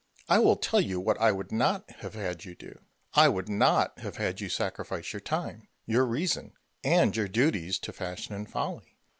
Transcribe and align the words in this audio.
I 0.27 0.39
will 0.39 0.55
tell 0.55 0.81
you 0.81 0.99
what 0.99 1.21
I 1.21 1.31
would 1.31 1.51
not 1.51 1.87
have 1.99 2.15
had 2.15 2.43
you 2.43 2.55
do. 2.55 2.79
I 3.13 3.29
would 3.29 3.47
not 3.47 3.99
have 3.99 4.17
had 4.17 4.41
you 4.41 4.49
sacrifice 4.49 5.13
your 5.13 5.19
time, 5.19 5.67
your 5.85 6.05
reason, 6.07 6.53
and 6.83 7.15
your 7.15 7.27
duties, 7.27 7.77
to 7.77 7.93
fashion 7.93 8.33
and 8.33 8.49
folly. 8.51 8.97